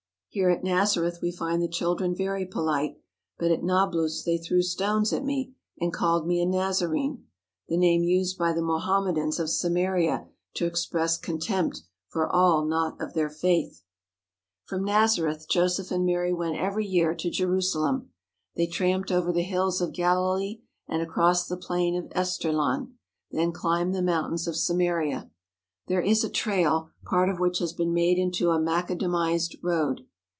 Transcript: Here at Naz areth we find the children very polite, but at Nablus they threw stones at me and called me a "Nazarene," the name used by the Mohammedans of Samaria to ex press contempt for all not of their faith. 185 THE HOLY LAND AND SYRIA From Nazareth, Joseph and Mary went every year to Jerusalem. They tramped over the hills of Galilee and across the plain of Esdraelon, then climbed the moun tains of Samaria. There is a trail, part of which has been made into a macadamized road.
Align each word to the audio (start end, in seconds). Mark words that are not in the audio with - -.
Here 0.33 0.49
at 0.49 0.63
Naz 0.63 0.95
areth 0.95 1.19
we 1.21 1.29
find 1.33 1.61
the 1.61 1.67
children 1.67 2.15
very 2.15 2.45
polite, 2.45 2.95
but 3.37 3.51
at 3.51 3.63
Nablus 3.65 4.23
they 4.23 4.37
threw 4.37 4.61
stones 4.61 5.11
at 5.11 5.25
me 5.25 5.53
and 5.77 5.91
called 5.91 6.25
me 6.25 6.39
a 6.41 6.45
"Nazarene," 6.45 7.25
the 7.67 7.75
name 7.75 8.05
used 8.05 8.37
by 8.37 8.53
the 8.53 8.61
Mohammedans 8.61 9.41
of 9.41 9.49
Samaria 9.49 10.29
to 10.53 10.65
ex 10.65 10.85
press 10.85 11.17
contempt 11.17 11.81
for 12.07 12.25
all 12.25 12.63
not 12.63 13.01
of 13.01 13.13
their 13.13 13.29
faith. 13.29 13.83
185 14.69 14.69
THE 14.69 14.77
HOLY 14.77 14.87
LAND 14.87 14.87
AND 14.87 15.11
SYRIA 15.11 15.27
From 15.27 15.27
Nazareth, 15.27 15.49
Joseph 15.49 15.91
and 15.91 16.05
Mary 16.05 16.33
went 16.33 16.55
every 16.57 16.85
year 16.85 17.13
to 17.13 17.29
Jerusalem. 17.29 18.11
They 18.55 18.67
tramped 18.67 19.11
over 19.11 19.33
the 19.33 19.43
hills 19.43 19.81
of 19.81 19.91
Galilee 19.91 20.61
and 20.87 21.01
across 21.01 21.45
the 21.45 21.57
plain 21.57 21.97
of 21.97 22.09
Esdraelon, 22.15 22.93
then 23.31 23.51
climbed 23.51 23.93
the 23.93 24.01
moun 24.01 24.31
tains 24.31 24.47
of 24.47 24.55
Samaria. 24.55 25.29
There 25.87 25.99
is 25.99 26.23
a 26.23 26.29
trail, 26.29 26.91
part 27.03 27.27
of 27.27 27.41
which 27.41 27.59
has 27.59 27.73
been 27.73 27.93
made 27.93 28.17
into 28.17 28.51
a 28.51 28.59
macadamized 28.61 29.57
road. 29.61 30.05